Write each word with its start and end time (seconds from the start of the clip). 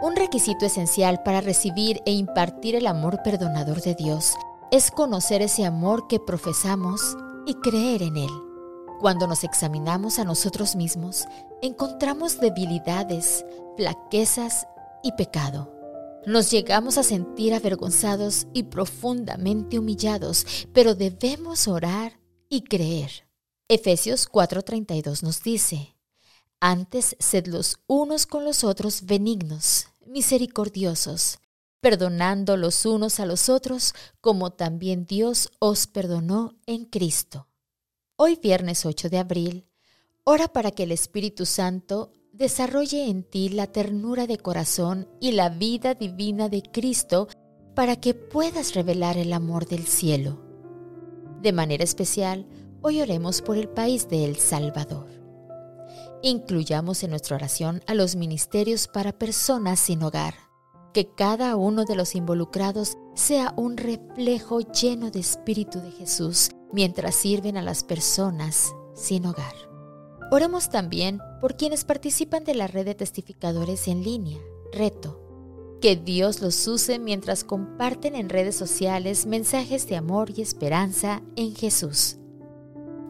Un 0.00 0.14
requisito 0.14 0.64
esencial 0.64 1.22
para 1.24 1.40
recibir 1.40 2.00
e 2.06 2.12
impartir 2.12 2.76
el 2.76 2.86
amor 2.86 3.20
perdonador 3.24 3.82
de 3.82 3.96
Dios 3.96 4.34
es 4.70 4.92
conocer 4.92 5.42
ese 5.42 5.64
amor 5.64 6.06
que 6.06 6.20
profesamos 6.20 7.16
y 7.46 7.54
creer 7.54 8.02
en 8.02 8.16
él. 8.16 8.30
Cuando 9.00 9.26
nos 9.26 9.42
examinamos 9.42 10.20
a 10.20 10.24
nosotros 10.24 10.76
mismos, 10.76 11.26
encontramos 11.62 12.38
debilidades, 12.38 13.44
flaquezas 13.76 14.68
y 15.02 15.12
pecado. 15.12 15.74
Nos 16.26 16.50
llegamos 16.50 16.96
a 16.96 17.02
sentir 17.02 17.52
avergonzados 17.52 18.46
y 18.54 18.64
profundamente 18.64 19.78
humillados, 19.80 20.68
pero 20.72 20.94
debemos 20.94 21.66
orar 21.66 22.20
y 22.48 22.62
creer. 22.62 23.27
Efesios 23.70 24.26
4:32 24.30 25.22
nos 25.22 25.42
dice, 25.42 25.94
Antes 26.58 27.16
sed 27.18 27.46
los 27.48 27.78
unos 27.86 28.24
con 28.26 28.46
los 28.46 28.64
otros 28.64 29.02
benignos, 29.04 29.88
misericordiosos, 30.06 31.38
perdonando 31.80 32.56
los 32.56 32.86
unos 32.86 33.20
a 33.20 33.26
los 33.26 33.50
otros, 33.50 33.94
como 34.22 34.54
también 34.54 35.04
Dios 35.04 35.50
os 35.58 35.86
perdonó 35.86 36.54
en 36.64 36.86
Cristo. 36.86 37.46
Hoy 38.16 38.38
viernes 38.42 38.86
8 38.86 39.10
de 39.10 39.18
abril, 39.18 39.66
ora 40.24 40.48
para 40.48 40.70
que 40.70 40.84
el 40.84 40.92
Espíritu 40.92 41.44
Santo 41.44 42.10
desarrolle 42.32 43.10
en 43.10 43.22
ti 43.22 43.50
la 43.50 43.66
ternura 43.66 44.26
de 44.26 44.38
corazón 44.38 45.10
y 45.20 45.32
la 45.32 45.50
vida 45.50 45.92
divina 45.92 46.48
de 46.48 46.62
Cristo 46.62 47.28
para 47.74 47.96
que 47.96 48.14
puedas 48.14 48.74
revelar 48.74 49.18
el 49.18 49.34
amor 49.34 49.68
del 49.68 49.86
cielo. 49.86 50.42
De 51.42 51.52
manera 51.52 51.84
especial, 51.84 52.46
hoy 52.82 53.00
oremos 53.00 53.42
por 53.42 53.56
el 53.56 53.68
país 53.68 54.08
de 54.08 54.24
El 54.24 54.36
Salvador. 54.36 55.06
Incluyamos 56.22 57.02
en 57.02 57.10
nuestra 57.10 57.36
oración 57.36 57.82
a 57.86 57.94
los 57.94 58.16
ministerios 58.16 58.88
para 58.88 59.12
personas 59.12 59.78
sin 59.78 60.02
hogar 60.02 60.34
que 60.92 61.14
cada 61.14 61.56
uno 61.56 61.84
de 61.84 61.94
los 61.94 62.14
involucrados 62.14 62.96
sea 63.14 63.52
un 63.56 63.76
reflejo 63.76 64.60
lleno 64.60 65.10
de 65.10 65.20
Espíritu 65.20 65.80
de 65.80 65.90
Jesús 65.92 66.50
mientras 66.72 67.14
sirven 67.14 67.56
a 67.56 67.62
las 67.62 67.84
personas 67.84 68.74
sin 68.94 69.26
hogar. 69.26 69.54
Oremos 70.30 70.70
también 70.70 71.20
por 71.40 71.56
quienes 71.56 71.84
participan 71.84 72.44
de 72.44 72.54
la 72.54 72.66
red 72.66 72.84
de 72.84 72.94
testificadores 72.94 73.88
en 73.88 74.02
línea, 74.02 74.38
Reto. 74.72 75.24
Que 75.80 75.94
Dios 75.94 76.42
los 76.42 76.66
use 76.66 76.98
mientras 76.98 77.44
comparten 77.44 78.16
en 78.16 78.28
redes 78.28 78.56
sociales 78.56 79.26
mensajes 79.26 79.86
de 79.86 79.96
amor 79.96 80.30
y 80.36 80.42
esperanza 80.42 81.22
en 81.36 81.54
Jesús. 81.54 82.17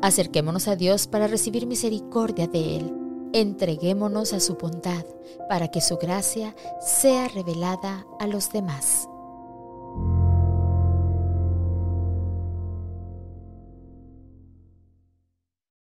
Acerquémonos 0.00 0.68
a 0.68 0.76
Dios 0.76 1.06
para 1.06 1.26
recibir 1.26 1.66
misericordia 1.66 2.46
de 2.46 2.76
Él 2.76 2.98
Entreguémonos 3.32 4.32
a 4.32 4.40
su 4.40 4.54
bondad 4.54 5.04
para 5.50 5.68
que 5.68 5.82
su 5.82 5.98
gracia 5.98 6.54
sea 6.80 7.28
revelada 7.28 8.06
a 8.18 8.26
los 8.26 8.50
demás. 8.50 8.97